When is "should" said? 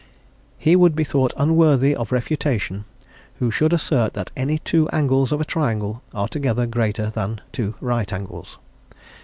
3.51-3.71